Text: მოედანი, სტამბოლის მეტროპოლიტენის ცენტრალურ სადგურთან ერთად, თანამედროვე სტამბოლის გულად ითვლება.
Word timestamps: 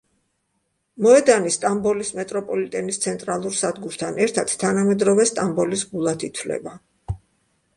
მოედანი, 1.05 1.51
სტამბოლის 1.55 2.09
მეტროპოლიტენის 2.19 2.99
ცენტრალურ 3.03 3.55
სადგურთან 3.59 4.17
ერთად, 4.27 4.55
თანამედროვე 4.65 5.27
სტამბოლის 5.33 5.85
გულად 5.93 6.27
ითვლება. 6.31 6.75